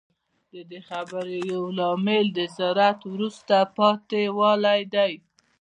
[0.53, 5.13] د دې خبرې یو لامل د زراعت وروسته پاتې والی دی